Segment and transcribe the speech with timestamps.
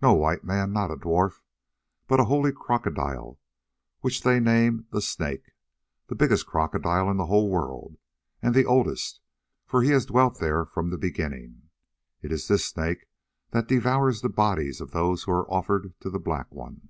[0.00, 1.42] "No, White Man, not a dwarf,
[2.08, 3.38] but a holy crocodile
[4.00, 5.52] which they name the Snake,
[6.06, 7.98] the biggest crocodile in the whole world,
[8.40, 9.20] and the oldest,
[9.66, 11.68] for he has dwelt there from the beginning.
[12.22, 13.06] It is this Snake
[13.50, 16.88] that devours the bodies of those who are offered to the Black One."